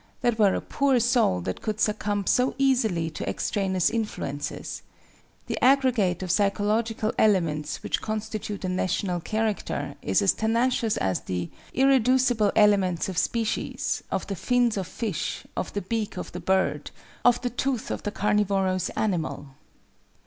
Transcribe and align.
That 0.21 0.39
were 0.39 0.55
a 0.55 0.61
poor 0.61 0.99
soul 0.99 1.41
that 1.41 1.61
could 1.61 1.79
succumb 1.79 2.25
so 2.25 2.55
easily 2.57 3.11
to 3.11 3.29
extraneous 3.29 3.91
influences. 3.91 4.81
The 5.45 5.63
aggregate 5.63 6.23
of 6.23 6.31
psychological 6.31 7.13
elements 7.19 7.83
which 7.83 8.01
constitute 8.01 8.65
a 8.65 8.67
national 8.69 9.19
character, 9.19 9.93
is 10.01 10.23
as 10.23 10.33
tenacious 10.33 10.97
as 10.97 11.19
the 11.21 11.51
"irreducible 11.75 12.51
elements 12.55 13.09
of 13.09 13.17
species, 13.19 14.01
of 14.09 14.25
the 14.25 14.35
fins 14.35 14.75
of 14.75 14.87
fish, 14.87 15.43
of 15.55 15.71
the 15.73 15.81
beak 15.83 16.17
of 16.17 16.31
the 16.31 16.39
bird, 16.39 16.89
of 17.23 17.39
the 17.41 17.51
tooth 17.51 17.91
of 17.91 18.01
the 18.01 18.09
carnivorous 18.11 18.89
animal." 18.97 19.49